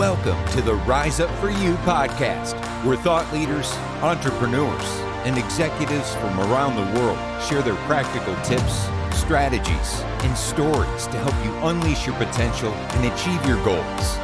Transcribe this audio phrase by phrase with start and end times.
[0.00, 2.54] Welcome to the Rise Up For You podcast,
[2.86, 4.86] where thought leaders, entrepreneurs,
[5.26, 11.44] and executives from around the world share their practical tips, strategies, and stories to help
[11.44, 14.16] you unleash your potential and achieve your goals.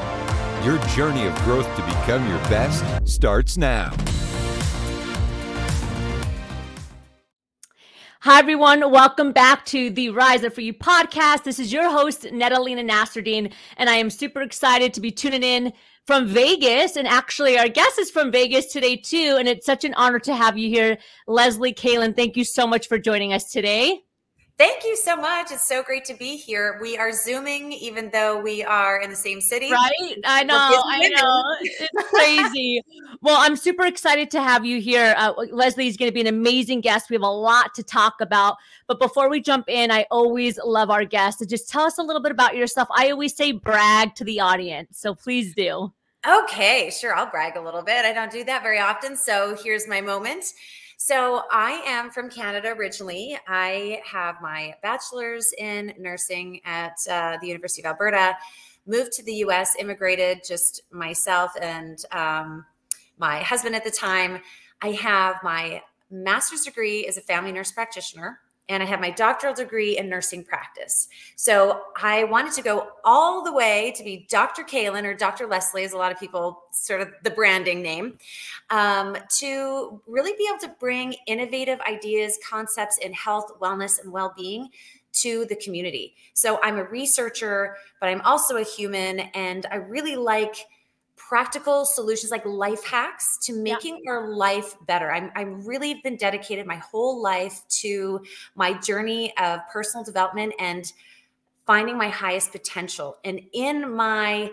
[0.65, 3.93] Your journey of growth to become your best starts now.
[8.27, 8.91] Hi, everyone.
[8.91, 11.45] Welcome back to the Rise Up For You podcast.
[11.45, 15.73] This is your host, Netalina Nasruddin, and I am super excited to be tuning in
[16.09, 16.97] from Vegas.
[16.97, 19.37] And actually, our guest is from Vegas today, too.
[19.39, 20.99] And it's such an honor to have you here,
[21.29, 22.17] Leslie Kalyn.
[22.17, 24.03] Thank you so much for joining us today.
[24.59, 25.53] Thank you so much.
[25.53, 26.79] It's so great to be here.
[26.81, 29.71] We are Zooming, even though we are in the same city.
[29.71, 30.17] Right?
[30.25, 30.57] I know.
[30.57, 31.57] I know.
[31.61, 32.81] It's crazy.
[33.21, 35.15] well, I'm super excited to have you here.
[35.19, 37.11] Uh, Leslie is going to be an amazing guest.
[37.11, 38.57] We have a lot to talk about.
[38.87, 42.03] But before we jump in, I always love our guests to just tell us a
[42.03, 42.89] little bit about yourself.
[42.97, 44.99] I always say brag to the audience.
[44.99, 45.93] So please do.
[46.27, 47.15] Okay, sure.
[47.15, 48.07] I'll brag a little bit.
[48.07, 49.17] I don't do that very often.
[49.17, 50.47] So here's my moment.
[50.99, 53.39] So I am from Canada originally.
[53.47, 58.35] I have my bachelor's in nursing at uh, the University of Alberta.
[58.87, 62.65] Moved to the U.S., immigrated just myself and um,
[63.19, 64.41] my husband at the time.
[64.81, 69.55] I have my master's degree as a family nurse practitioner and I have my doctoral
[69.55, 71.09] degree in nursing practice.
[71.37, 74.65] So I wanted to go all the way to be Dr.
[74.65, 75.47] Kalyn or Dr.
[75.47, 78.19] Leslie, as a lot of people sort of the branding name,
[78.71, 84.33] um, to really be able to bring innovative ideas, concepts in health, wellness, and well
[84.37, 84.69] being
[85.13, 86.15] to the community.
[86.35, 90.57] So I'm a researcher, but I'm also a human, and I really like
[91.17, 94.13] practical solutions like life hacks to making yeah.
[94.13, 95.11] our life better.
[95.11, 98.23] I'm, I'm really been dedicated my whole life to
[98.55, 100.93] my journey of personal development and
[101.67, 103.17] finding my highest potential.
[103.25, 104.51] And in my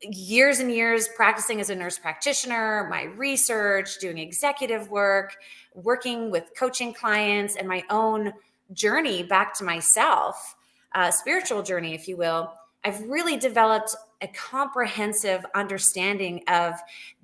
[0.00, 5.36] years and years practicing as a nurse practitioner, my research, doing executive work,
[5.74, 8.32] working with coaching clients, and my own
[8.72, 10.54] journey back to myself,
[10.94, 12.52] uh, spiritual journey, if you will,
[12.84, 16.74] I've really developed a comprehensive understanding of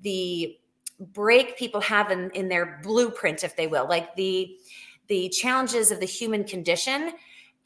[0.01, 0.57] the
[0.99, 4.57] break people have in, in their blueprint, if they will, like the
[5.07, 7.11] the challenges of the human condition.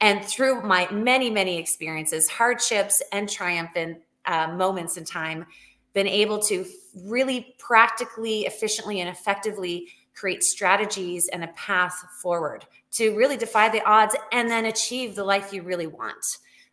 [0.02, 5.46] And through my many, many experiences, hardships and triumphant uh, moments in time,
[5.94, 6.66] been able to
[7.04, 13.82] really practically, efficiently, and effectively create strategies and a path forward to really defy the
[13.84, 16.24] odds and then achieve the life you really want.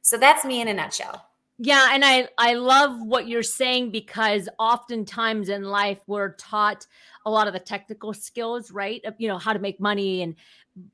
[0.06, 1.26] So that's me in a nutshell.
[1.58, 6.86] Yeah, and I I love what you're saying because oftentimes in life we're taught
[7.24, 9.04] a lot of the technical skills, right?
[9.04, 10.36] Of, you know, how to make money and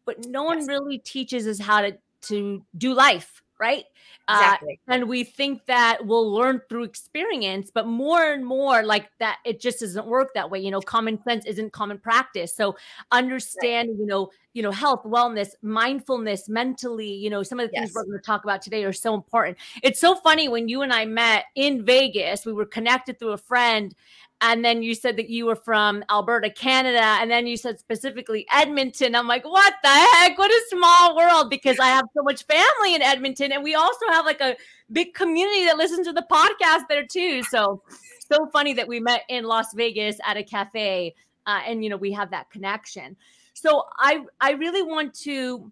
[0.07, 0.61] but no yes.
[0.61, 3.85] one really teaches us how to to do life, right?
[4.27, 4.81] Uh, exactly.
[4.89, 9.39] Uh, and we think that we'll learn through experience, but more and more like that,
[9.45, 10.59] it just doesn't work that way.
[10.59, 12.55] You know, common sense isn't common practice.
[12.55, 12.75] So
[13.13, 13.99] understand, right.
[14.01, 18.05] you know, you know, health, wellness, mindfulness, mentally, you know, some of the things we're
[18.05, 19.57] going to talk about today are so important.
[19.83, 23.39] It's so funny when you and I met in Vegas, we were connected through a
[23.39, 23.95] friend
[24.43, 28.45] and then you said that you were from Alberta, Canada, and then you said specifically
[28.53, 29.15] Edmonton.
[29.15, 30.37] I'm like, what the heck?
[30.37, 34.05] What a small world because I have so much family in Edmonton, and we also
[34.09, 34.57] have like a
[34.91, 37.45] big community that listens to the podcast there too.
[37.45, 37.83] So,
[38.31, 41.15] so funny that we met in Las Vegas at a cafe,
[41.47, 43.17] uh, and you know we have that connection.
[43.55, 45.71] So I I really want to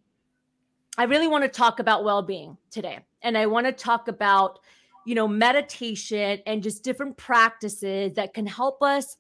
[0.96, 4.60] I really want to talk about well-being today, and I want to talk about
[5.10, 9.16] you know, meditation and just different practices that can help us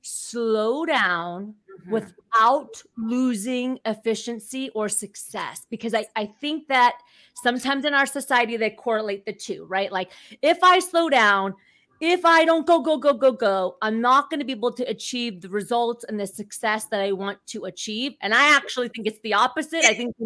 [0.00, 1.90] slow down mm-hmm.
[1.90, 5.66] without losing efficiency or success.
[5.68, 6.96] Because I, I think that
[7.42, 9.92] sometimes in our society, they correlate the two, right?
[9.92, 11.52] Like if I slow down,
[12.00, 14.84] if I don't go, go, go, go, go, I'm not going to be able to
[14.84, 18.14] achieve the results and the success that I want to achieve.
[18.22, 19.84] And I actually think it's the opposite.
[19.84, 20.16] I think.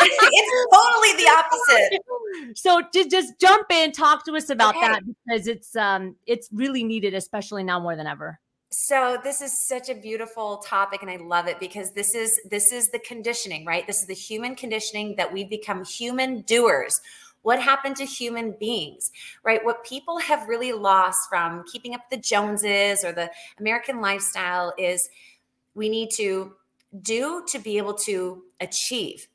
[0.00, 2.56] it's totally the opposite.
[2.56, 4.86] So just just jump in, talk to us about okay.
[4.86, 8.38] that because it's um it's really needed, especially now more than ever.
[8.70, 12.72] So this is such a beautiful topic and I love it because this is this
[12.72, 13.86] is the conditioning, right?
[13.86, 17.00] This is the human conditioning that we've become human doers
[17.42, 19.10] what happened to human beings,
[19.42, 19.64] right?
[19.64, 25.08] What people have really lost from keeping up the Joneses or the American lifestyle is
[25.74, 26.52] we need to
[27.00, 29.28] do to be able to achieve.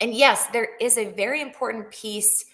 [0.00, 2.46] And yes, there is a very important piece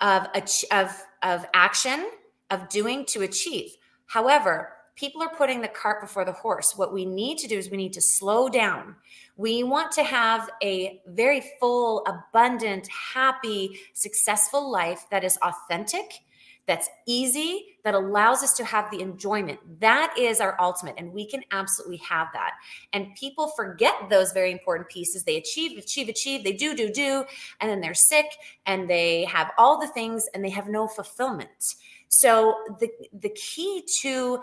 [0.00, 0.28] of,
[0.70, 0.90] of,
[1.22, 2.10] of action,
[2.50, 3.70] of doing to achieve.
[4.06, 6.74] However, people are putting the cart before the horse.
[6.76, 8.96] What we need to do is we need to slow down.
[9.36, 16.20] We want to have a very full, abundant, happy, successful life that is authentic,
[16.66, 19.60] that's easy, that allows us to have the enjoyment.
[19.80, 20.96] That is our ultimate.
[20.98, 22.54] And we can absolutely have that.
[22.92, 25.22] And people forget those very important pieces.
[25.22, 27.24] They achieve, achieve, achieve, they do, do, do.
[27.60, 28.26] And then they're sick
[28.66, 31.76] and they have all the things and they have no fulfillment.
[32.08, 34.42] So the, the key to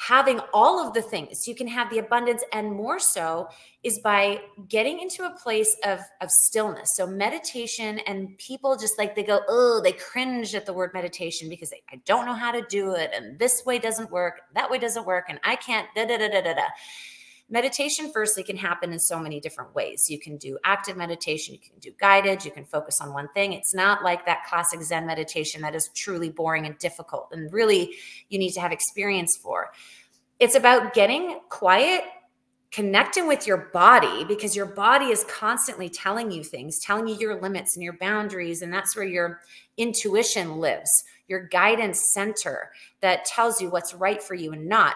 [0.00, 1.46] having all of the things.
[1.46, 3.48] You can have the abundance and more so
[3.82, 6.96] is by getting into a place of of stillness.
[6.96, 11.48] So meditation and people just like they go oh they cringe at the word meditation
[11.48, 14.70] because they, i don't know how to do it and this way doesn't work that
[14.70, 16.66] way doesn't work and i can't da da da da da da
[17.50, 20.08] meditation firstly can happen in so many different ways.
[20.08, 23.52] You can do active meditation you can do guided you can focus on one thing.
[23.52, 27.94] It's not like that classic zen meditation that is truly boring and difficult and really
[28.28, 29.72] you need to have experience for.
[30.38, 32.04] It's about getting quiet
[32.70, 37.40] connecting with your body because your body is constantly telling you things telling you your
[37.40, 39.40] limits and your boundaries and that's where your
[39.76, 40.88] intuition lives
[41.26, 42.70] your guidance center
[43.00, 44.94] that tells you what's right for you and not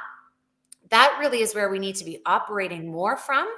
[0.90, 3.48] that really is where we need to be operating more from.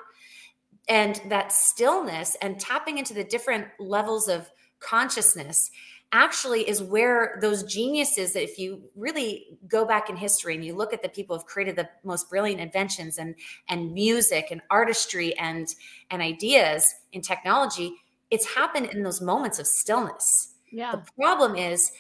[0.89, 5.71] And that stillness and tapping into the different levels of consciousness
[6.13, 10.75] actually is where those geniuses that if you really go back in history and you
[10.75, 13.35] look at the people who have created the most brilliant inventions and
[13.69, 15.67] and music and artistry and
[16.13, 17.93] and ideas in technology
[18.31, 20.55] it's happened in those moments of stillness.
[20.71, 20.93] Yeah.
[20.93, 21.93] The problem is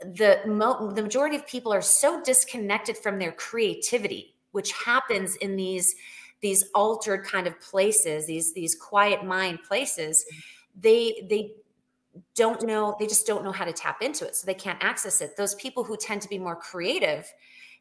[0.00, 5.56] the mo- the majority of people are so disconnected from their creativity which happens in
[5.56, 5.94] these
[6.40, 10.24] these altered kind of places these these quiet mind places
[10.78, 11.52] they they
[12.34, 15.20] don't know they just don't know how to tap into it so they can't access
[15.20, 15.36] it.
[15.36, 17.30] Those people who tend to be more creative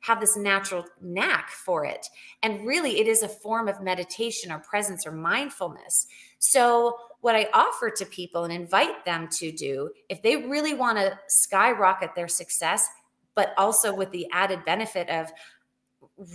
[0.02, 2.08] have this natural knack for it.
[2.42, 6.08] And really it is a form of meditation or presence or mindfulness.
[6.40, 10.98] So what i offer to people and invite them to do if they really want
[10.98, 12.88] to skyrocket their success
[13.36, 15.32] but also with the added benefit of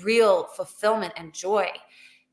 [0.02, 1.69] real fulfillment and joy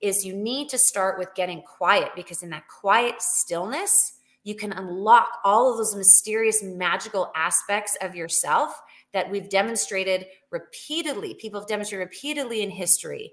[0.01, 4.73] is you need to start with getting quiet because in that quiet stillness, you can
[4.73, 8.81] unlock all of those mysterious, magical aspects of yourself
[9.13, 11.35] that we've demonstrated repeatedly.
[11.35, 13.31] People have demonstrated repeatedly in history.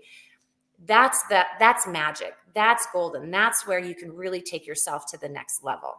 [0.87, 2.35] That's that that's magic.
[2.55, 3.31] That's golden.
[3.31, 5.97] That's where you can really take yourself to the next level.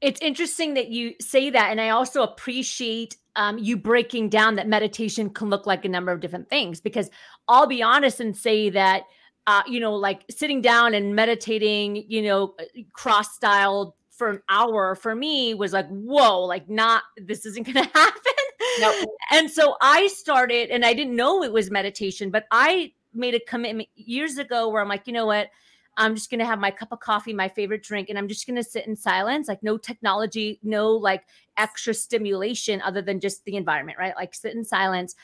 [0.00, 1.70] It's interesting that you say that.
[1.70, 6.12] And I also appreciate um, you breaking down that meditation can look like a number
[6.12, 7.10] of different things because
[7.48, 9.04] I'll be honest and say that,
[9.46, 14.42] uh, you know, like sitting down and meditating, you know, uh, cross styled for an
[14.48, 18.32] hour for me was like, whoa, like not, this isn't going to happen.
[18.80, 19.08] Nope.
[19.30, 23.40] And so I started, and I didn't know it was meditation, but I made a
[23.40, 25.50] commitment years ago where I'm like, you know what?
[25.98, 28.46] I'm just going to have my cup of coffee, my favorite drink, and I'm just
[28.46, 31.24] going to sit in silence, like no technology, no like
[31.56, 34.14] extra stimulation other than just the environment, right?
[34.14, 35.14] Like sit in silence.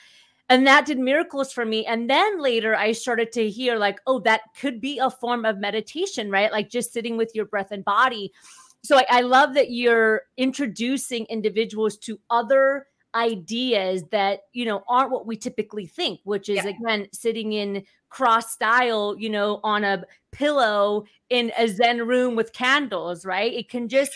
[0.53, 1.87] And that did miracles for me.
[1.87, 5.57] And then later I started to hear, like, oh, that could be a form of
[5.57, 6.53] meditation, right?
[6.53, 8.35] Like just sitting with your breath and body.
[8.83, 15.11] So I, I love that you're introducing individuals to other ideas that you know aren't
[15.11, 16.71] what we typically think which is yeah.
[16.71, 22.55] again sitting in cross style you know on a pillow in a zen room with
[22.55, 24.13] candles right it can just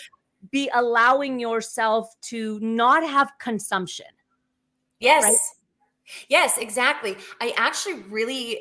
[0.49, 4.07] be allowing yourself to not have consumption
[4.99, 5.37] yes right?
[6.29, 8.59] Yes exactly i actually really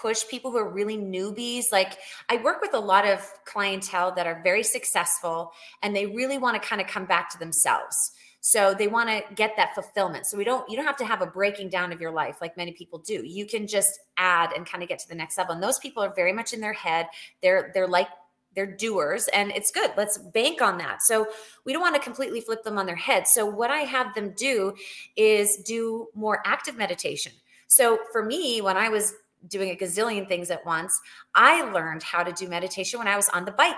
[0.00, 1.72] push people who are really newbies.
[1.72, 5.52] Like I work with a lot of clientele that are very successful
[5.82, 8.12] and they really want to kind of come back to themselves.
[8.40, 10.26] So they want to get that fulfillment.
[10.26, 12.56] So we don't you don't have to have a breaking down of your life like
[12.56, 13.24] many people do.
[13.26, 15.54] You can just add and kind of get to the next level.
[15.54, 17.08] And those people are very much in their head.
[17.42, 18.08] They're they're like
[18.54, 19.92] they're doers and it's good.
[19.96, 21.02] Let's bank on that.
[21.02, 21.28] So
[21.64, 23.28] we don't want to completely flip them on their head.
[23.28, 24.74] So what I have them do
[25.16, 27.32] is do more active meditation.
[27.68, 29.14] So for me, when I was
[29.48, 30.98] doing a gazillion things at once,
[31.34, 33.76] I learned how to do meditation when I was on the bike.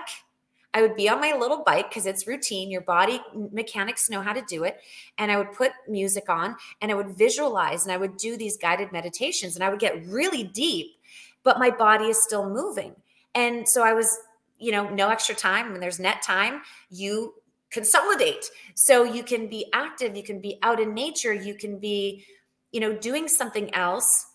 [0.73, 2.71] I would be on my little bike because it's routine.
[2.71, 4.79] Your body mechanics know how to do it.
[5.17, 8.57] And I would put music on and I would visualize and I would do these
[8.57, 10.95] guided meditations and I would get really deep,
[11.43, 12.95] but my body is still moving.
[13.35, 14.17] And so I was,
[14.61, 15.71] you know, no extra time.
[15.71, 17.33] When there's net time, you
[17.71, 18.49] consolidate.
[18.75, 22.25] So you can be active, you can be out in nature, you can be,
[22.71, 24.27] you know, doing something else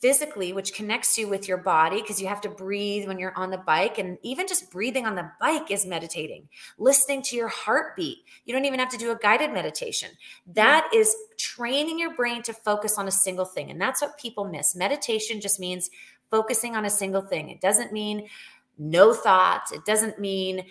[0.00, 3.50] physically, which connects you with your body because you have to breathe when you're on
[3.50, 3.98] the bike.
[3.98, 8.18] And even just breathing on the bike is meditating, listening to your heartbeat.
[8.46, 10.10] You don't even have to do a guided meditation.
[10.54, 10.98] That mm.
[10.98, 13.70] is training your brain to focus on a single thing.
[13.70, 14.74] And that's what people miss.
[14.74, 15.90] Meditation just means
[16.30, 17.50] focusing on a single thing.
[17.50, 18.28] It doesn't mean
[18.80, 20.64] no thoughts, it doesn't mean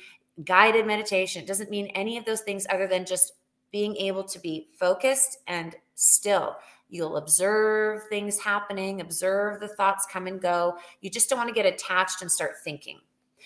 [0.44, 3.34] guided meditation, it doesn't mean any of those things other than just
[3.72, 6.58] being able to be focused and still.
[6.90, 10.76] You'll observe things happening, observe the thoughts come and go.
[11.02, 13.00] You just don't want to get attached and start thinking.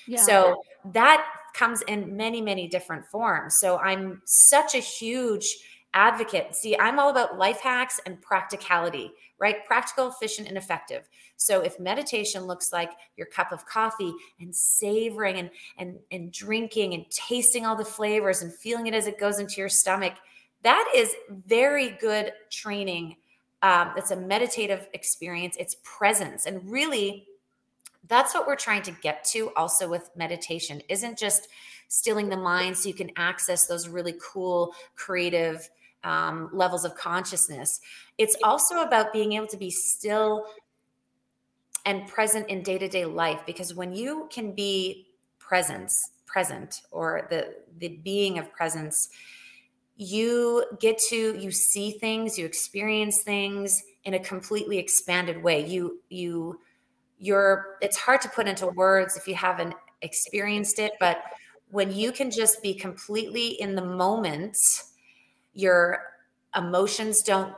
[0.08, 0.22] Yeah.
[0.22, 3.60] So that comes in many, many different forms.
[3.60, 5.58] So I'm such a huge
[5.93, 6.55] advocate.
[6.55, 9.65] See, I'm all about life hacks and practicality, right?
[9.65, 11.07] Practical, efficient, and effective.
[11.38, 16.93] So if meditation looks like your cup of coffee and savoring and and and drinking
[16.93, 20.13] and tasting all the flavors and feeling it as it goes into your stomach,
[20.63, 23.17] that is very good training.
[23.62, 25.55] Um, it's a meditative experience.
[25.59, 27.27] It's presence, and really,
[28.07, 29.51] that's what we're trying to get to.
[29.55, 31.47] Also with meditation, isn't just
[31.88, 35.69] stilling the mind so you can access those really cool creative
[36.03, 37.79] um, levels of consciousness.
[38.17, 40.45] It's also about being able to be still
[41.86, 45.07] and present in day to day life because when you can be
[45.39, 45.95] presence
[46.25, 49.10] present or the the being of presence
[49.98, 56.00] you get to you see things you experience things in a completely expanded way you
[56.10, 56.60] you
[57.19, 61.24] you're it's hard to put into words if you haven't experienced it but
[61.69, 64.57] when you can just be completely in the moment
[65.53, 66.00] your
[66.55, 67.53] emotions don't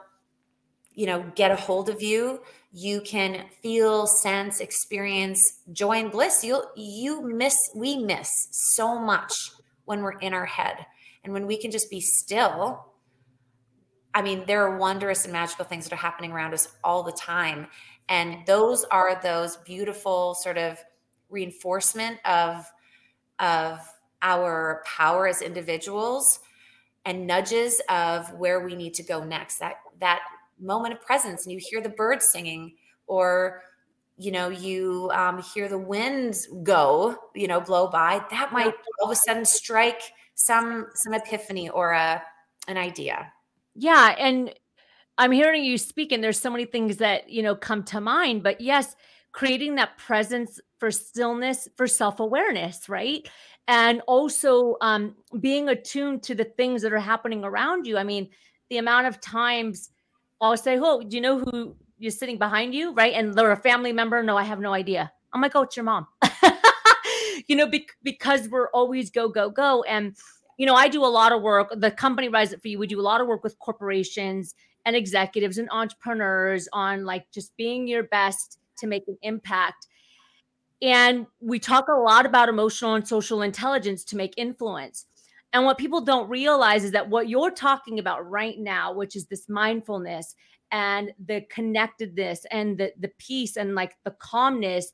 [0.94, 2.40] you know get a hold of you
[2.78, 6.44] you can feel sense experience joy and bliss.
[6.44, 9.32] You you miss we miss so much
[9.86, 10.86] when we're in our head.
[11.24, 12.86] And when we can just be still
[14.14, 17.14] i mean there are wondrous and magical things that are happening around us all the
[17.14, 17.68] time.
[18.10, 20.78] And those are those beautiful sort of
[21.30, 22.66] reinforcement of
[23.40, 23.80] of
[24.22, 26.42] our power as individuals
[27.06, 29.60] and nudges of where we need to go next.
[29.60, 30.22] That that
[30.60, 32.76] moment of presence and you hear the birds singing
[33.08, 33.62] or
[34.18, 39.10] you know you um, hear the winds go you know blow by that might all
[39.10, 40.02] of a sudden strike
[40.36, 42.22] some some epiphany or a
[42.68, 43.32] an idea.
[43.76, 44.54] Yeah and
[45.18, 48.42] i'm hearing you speak and there's so many things that you know come to mind
[48.44, 48.96] but yes
[49.32, 53.30] creating that presence for stillness for self-awareness right
[53.68, 57.98] and also um, being attuned to the things that are happening around you.
[57.98, 58.30] I mean,
[58.70, 59.90] the amount of times
[60.42, 63.58] I'll say, "Oh, do you know who you're sitting behind you?" Right, and they're a
[63.58, 64.22] family member.
[64.24, 65.12] No, I have no idea.
[65.34, 66.08] I'm like, "Oh, it's your mom."
[67.48, 70.16] you know, be- because we're always go go go, and
[70.58, 71.70] you know, I do a lot of work.
[71.76, 74.56] The company Rise Up for You, we do a lot of work with corporations
[74.86, 79.88] and executives and entrepreneurs on like just being your best to make an impact.
[80.82, 85.06] And we talk a lot about emotional and social intelligence to make influence.
[85.54, 89.28] And what people don't realize is that what you're talking about right now, which is
[89.28, 90.36] this mindfulness
[90.72, 94.92] and the connectedness and the, the peace and like the calmness,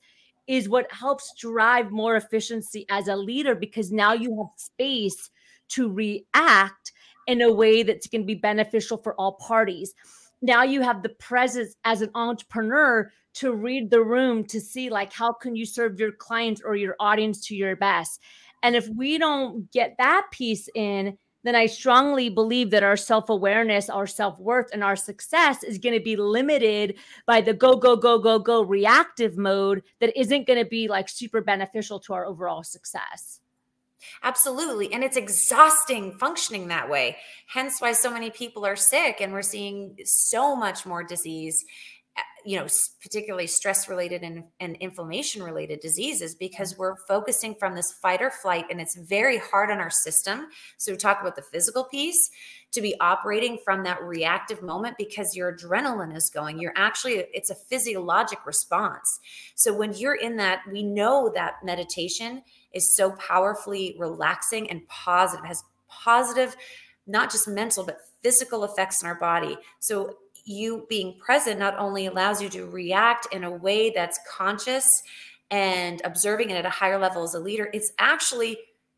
[0.47, 5.31] is what helps drive more efficiency as a leader because now you have space
[5.69, 6.91] to react
[7.27, 9.93] in a way that's going to be beneficial for all parties.
[10.41, 15.13] Now you have the presence as an entrepreneur to read the room to see like
[15.13, 18.21] how can you serve your clients or your audience to your best
[18.63, 23.89] and if we don't get that piece in then i strongly believe that our self-awareness
[23.89, 26.95] our self-worth and our success is going to be limited
[27.25, 31.07] by the go go go go go reactive mode that isn't going to be like
[31.07, 33.41] super beneficial to our overall success
[34.23, 34.91] Absolutely.
[34.93, 37.17] And it's exhausting functioning that way.
[37.47, 41.63] Hence why so many people are sick and we're seeing so much more disease
[42.45, 42.67] you know
[43.01, 46.81] particularly stress related and, and inflammation related diseases because mm-hmm.
[46.81, 50.91] we're focusing from this fight or flight and it's very hard on our system so
[50.91, 52.29] we talk about the physical piece
[52.71, 56.59] to be operating from that reactive moment because your adrenaline is going.
[56.59, 59.19] You're actually it's a physiologic response.
[59.55, 62.43] So when you're in that we know that meditation
[62.73, 66.55] is so powerfully relaxing and positive has positive
[67.07, 69.57] not just mental but physical effects in our body.
[69.79, 70.15] So
[70.51, 74.85] you being present not only allows you to react in a way that's conscious
[75.49, 78.57] and observing it at a higher level as a leader, it's actually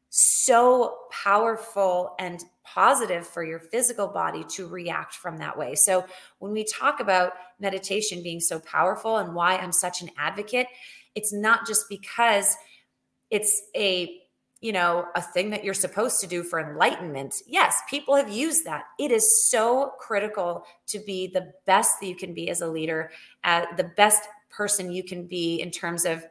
[0.10, 5.74] so powerful and positive for your physical body to react from that way.
[5.75, 6.05] So,
[6.39, 10.67] when we talk about meditation being so powerful and why I'm such an advocate,
[11.15, 12.55] it's not just because
[13.31, 14.23] it's a
[14.63, 17.36] you know, a thing that you're supposed to do for enlightenment.
[17.46, 18.86] Yes, people have used that.
[18.98, 23.12] It is so critical to be the best that you can be as a leader,
[23.43, 26.25] uh, the best person you can be in terms of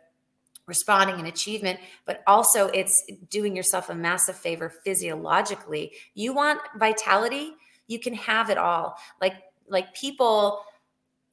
[0.64, 5.92] responding and achievement, but also it's doing yourself a massive favor physiologically.
[6.14, 7.52] You want vitality,
[7.86, 8.96] you can have it all.
[9.20, 9.34] Like
[9.68, 10.64] like people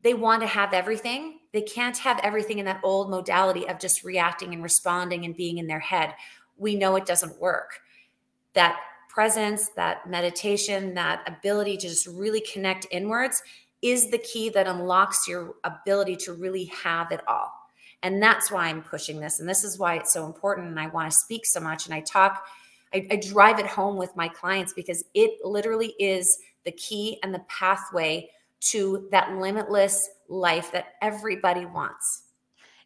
[0.02, 1.40] they want to have everything.
[1.52, 5.58] They can't have everything in that old modality of just reacting and responding and being
[5.58, 6.14] in their head
[6.60, 7.80] we know it doesn't work.
[8.54, 13.42] That presence, that meditation, that ability to just really connect inwards
[13.82, 17.52] is the key that unlocks your ability to really have it all.
[18.04, 19.40] And that's why I'm pushing this.
[19.40, 20.68] And this is why it's so important.
[20.68, 21.86] And I want to speak so much.
[21.86, 22.46] And I talk,
[22.94, 26.26] I, I drive it home with my clients because it literally is
[26.66, 28.30] the key and the pathway
[28.72, 32.24] to that limitless life that everybody wants.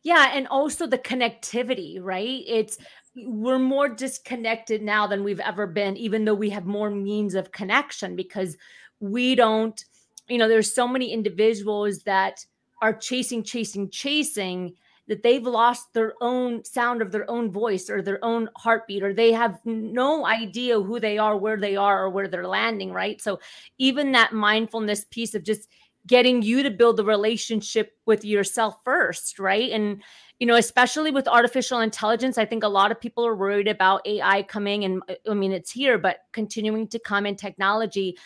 [0.03, 2.43] Yeah, and also the connectivity, right?
[2.45, 2.77] It's
[3.15, 7.51] we're more disconnected now than we've ever been even though we have more means of
[7.51, 8.57] connection because
[8.99, 9.85] we don't
[10.27, 12.45] you know there's so many individuals that
[12.81, 14.73] are chasing chasing chasing
[15.07, 19.13] that they've lost their own sound of their own voice or their own heartbeat or
[19.13, 23.21] they have no idea who they are where they are or where they're landing right?
[23.21, 23.39] So
[23.77, 25.67] even that mindfulness piece of just
[26.07, 29.71] getting you to build the relationship with yourself first right?
[29.71, 30.01] And
[30.43, 34.05] you know especially with artificial intelligence i think a lot of people are worried about
[34.05, 38.17] ai coming and uh, i mean it's here but continuing to come in technology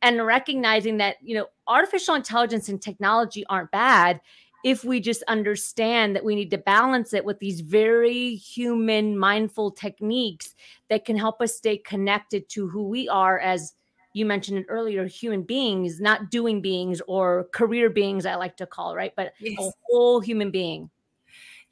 [0.00, 4.20] and recognizing that you know artificial intelligence and technology aren't bad
[4.64, 9.72] if we just understand that we need to balance it with these very human mindful
[9.72, 10.54] techniques
[10.88, 13.74] that can help us stay connected to who we are as
[14.12, 18.64] you mentioned it earlier human beings not doing beings or career beings i like to
[18.64, 19.58] call right but yes.
[19.58, 20.88] a whole human being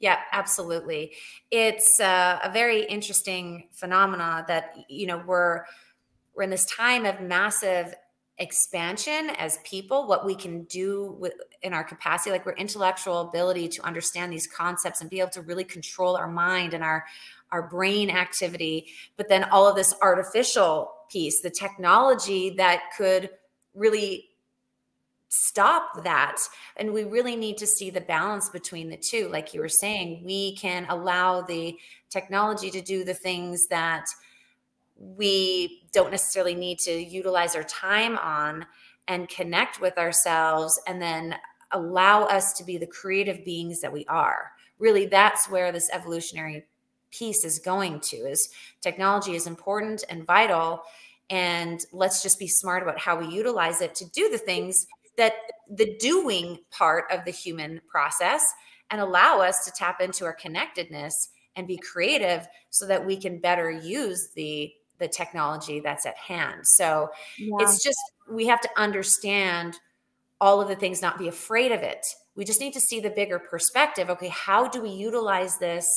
[0.03, 1.13] yeah absolutely.
[1.49, 5.63] It's uh, a very interesting phenomena that you know we're
[6.35, 7.95] we're in this time of massive
[8.37, 13.69] expansion as people what we can do with in our capacity like we're intellectual ability
[13.69, 17.05] to understand these concepts and be able to really control our mind and our
[17.53, 18.87] our brain activity.
[19.15, 23.29] But then all of this artificial piece the technology that could
[23.73, 24.32] really
[25.33, 26.37] stop that.
[26.77, 29.29] And we really need to see the balance between the two.
[29.29, 31.75] Like you were saying we can allow the
[32.09, 34.05] technology to do the things that
[34.95, 38.65] we don't necessarily need to utilize our time on
[39.07, 41.35] and connect with ourselves and then
[41.71, 44.51] allow us to be the creative beings that we are.
[44.77, 46.65] Really that's where this evolutionary
[47.09, 48.49] piece is going to is
[48.81, 50.83] technology is important and vital
[51.29, 55.33] and let's just be smart about how we utilize it to do the things that
[55.69, 58.43] the doing part of the human process
[58.89, 63.39] and allow us to tap into our connectedness and be creative so that we can
[63.39, 66.61] better use the the technology that's at hand.
[66.63, 67.55] So yeah.
[67.59, 67.97] it's just
[68.29, 69.77] we have to understand
[70.39, 72.05] all of the things, not be afraid of it.
[72.35, 74.09] We just need to see the bigger perspective.
[74.09, 75.87] Okay, how do we utilize this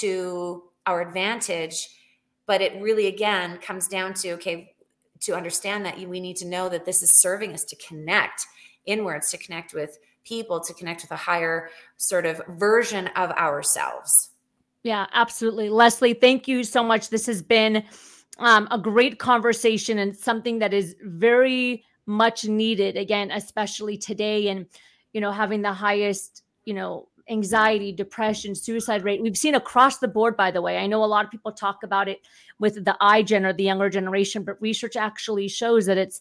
[0.00, 1.88] to our advantage?
[2.46, 4.72] But it really again comes down to okay,
[5.20, 8.46] to understand that we need to know that this is serving us to connect
[8.86, 14.12] inwards, to connect with people, to connect with a higher sort of version of ourselves.
[14.82, 15.68] Yeah, absolutely.
[15.68, 17.10] Leslie, thank you so much.
[17.10, 17.84] This has been
[18.38, 24.64] um, a great conversation and something that is very much needed again especially today and
[25.12, 29.22] you know having the highest you know anxiety depression suicide rate.
[29.22, 30.78] We've seen across the board by the way.
[30.78, 32.20] I know a lot of people talk about it
[32.58, 36.20] with the iGen or the younger generation but research actually shows that it's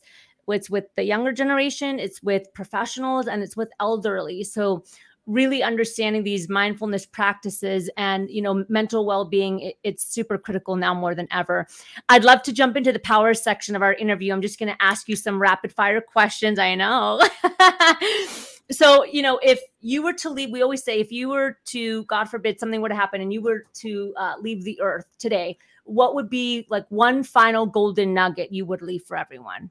[0.50, 4.43] it's with the younger generation it's with professionals and it's with elderly.
[4.43, 4.84] So
[5.28, 10.93] really understanding these mindfulness practices and you know mental well-being it, it's super critical now
[10.93, 11.67] more than ever.
[12.10, 14.32] I'd love to jump into the power section of our interview.
[14.34, 17.22] I'm just going to ask you some rapid fire questions i know
[18.71, 22.03] so you know if you were to leave we always say if you were to
[22.06, 25.58] god forbid something were to happen and you were to uh, leave the earth today
[25.86, 29.69] what would be like one final golden nugget you would leave for everyone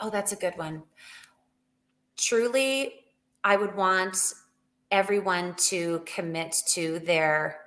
[0.00, 0.82] oh that's a good one
[2.16, 3.02] truly
[3.44, 4.16] I would want
[4.90, 7.58] everyone to commit to their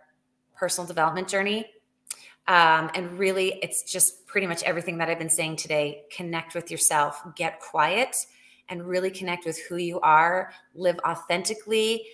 [0.56, 1.66] personal development journey.
[2.48, 6.04] Um, and really, it's just pretty much everything that I've been saying today.
[6.16, 8.16] Connect with yourself, get quiet,
[8.70, 10.52] and really connect with who you are.
[10.74, 12.06] Live authentically,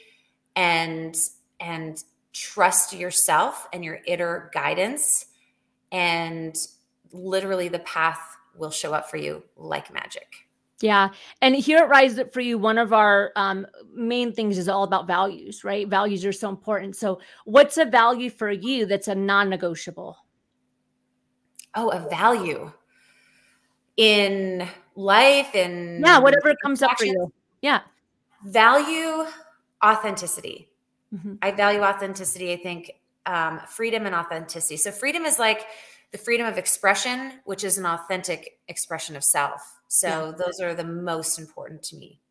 [0.56, 1.16] and
[1.60, 5.28] and trust yourself and your inner guidance.
[5.92, 6.56] And
[7.12, 8.20] literally, the path
[8.56, 10.48] will show up for you like magic.
[10.82, 11.10] Yeah.
[11.42, 14.84] And here at Rise Up For You, one of our um, main things is all
[14.84, 15.88] about values, right?
[15.88, 16.96] Values are so important.
[16.96, 20.18] So, what's a value for you that's a non negotiable?
[21.76, 22.72] Oh, a value
[23.98, 24.68] in
[25.02, 27.32] life and yeah, whatever comes up for you.
[27.62, 27.82] Yeah.
[28.46, 29.26] Value
[29.84, 30.70] authenticity.
[31.14, 31.36] Mm-hmm.
[31.42, 32.54] I value authenticity.
[32.54, 32.92] I think
[33.26, 34.78] um, freedom and authenticity.
[34.78, 35.66] So, freedom is like
[36.12, 39.62] the freedom of expression, which is an authentic expression of self
[39.94, 40.46] so yeah.
[40.46, 42.22] those are the most important to me.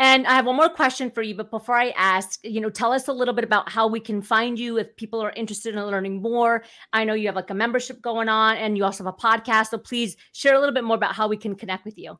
[0.00, 2.90] And I have one more question for you, but before I ask, you know, tell
[2.90, 5.84] us a little bit about how we can find you if people are interested in
[5.84, 6.64] learning more.
[6.94, 9.66] I know you have like a membership going on and you also have a podcast.
[9.66, 12.18] So please share a little bit more about how we can connect with you.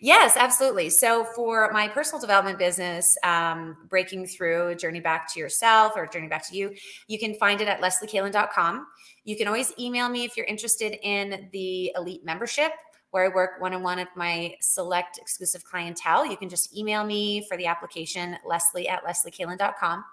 [0.00, 0.90] Yes, absolutely.
[0.90, 6.28] So, for my personal development business, um, Breaking Through Journey Back to Yourself or Journey
[6.28, 6.74] Back to You,
[7.06, 8.86] you can find it at lesliekalyn.com.
[9.24, 12.72] You can always email me if you're interested in the elite membership
[13.10, 16.26] where I work one on one with my select exclusive clientele.
[16.26, 20.04] You can just email me for the application, leslie at lesliekalyn.com.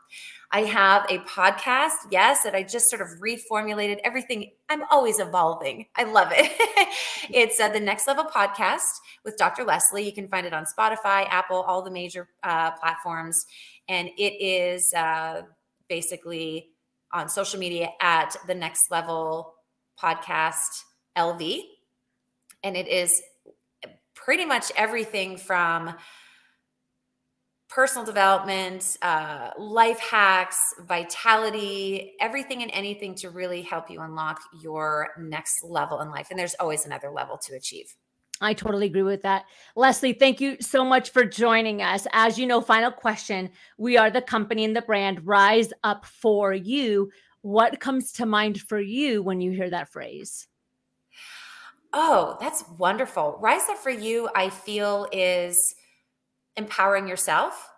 [0.51, 4.51] I have a podcast, yes, that I just sort of reformulated everything.
[4.69, 5.87] I'm always evolving.
[5.95, 6.49] I love it.
[7.33, 9.65] it's uh, the Next Level Podcast with Dr.
[9.65, 10.05] Leslie.
[10.05, 13.45] You can find it on Spotify, Apple, all the major uh, platforms.
[13.89, 15.41] And it is uh,
[15.89, 16.69] basically
[17.11, 19.55] on social media at the Next Level
[20.01, 20.83] Podcast
[21.17, 21.61] LV
[22.65, 23.21] and it is
[24.15, 25.95] pretty much everything from
[27.69, 35.09] personal development, uh, life hacks, vitality, everything and anything to really help you unlock your
[35.19, 36.27] next level in life.
[36.31, 37.95] And there's always another level to achieve.
[38.41, 39.45] I totally agree with that.
[39.75, 42.05] Leslie, thank you so much for joining us.
[42.11, 46.53] As you know, final question we are the company and the brand Rise Up for
[46.53, 47.11] You.
[47.41, 50.47] What comes to mind for you when you hear that phrase?
[51.97, 53.37] Oh, that's wonderful.
[53.39, 55.57] Rise Up for You, I feel, is
[56.57, 57.69] empowering yourself.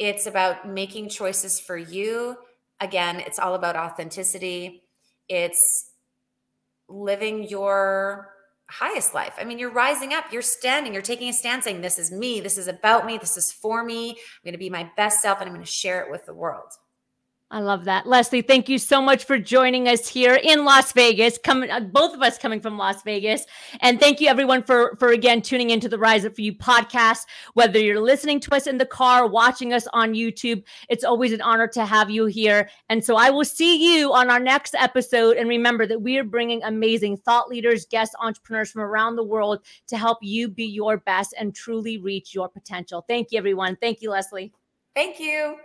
[0.00, 2.36] It's about making choices for you.
[2.80, 4.82] Again, it's all about authenticity.
[5.28, 5.92] It's
[6.88, 8.32] living your
[8.68, 9.34] highest life.
[9.38, 12.40] I mean, you're rising up, you're standing, you're taking a stand saying, This is me,
[12.40, 14.10] this is about me, this is for me.
[14.10, 16.34] I'm going to be my best self and I'm going to share it with the
[16.34, 16.72] world.
[17.52, 18.06] I love that.
[18.06, 21.36] Leslie, thank you so much for joining us here in Las Vegas.
[21.36, 23.44] Coming uh, both of us coming from Las Vegas.
[23.80, 27.26] And thank you everyone for for again tuning into the Rise Up for You podcast.
[27.54, 31.40] Whether you're listening to us in the car, watching us on YouTube, it's always an
[31.40, 32.70] honor to have you here.
[32.88, 36.24] And so I will see you on our next episode and remember that we are
[36.24, 40.98] bringing amazing thought leaders, guest entrepreneurs from around the world to help you be your
[40.98, 43.04] best and truly reach your potential.
[43.08, 43.76] Thank you everyone.
[43.80, 44.52] Thank you Leslie.
[44.94, 45.56] Thank you.